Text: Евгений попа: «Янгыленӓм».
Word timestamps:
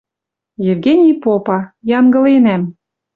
Евгений 0.71 1.13
попа: 1.23 1.57
«Янгыленӓм». 1.97 2.63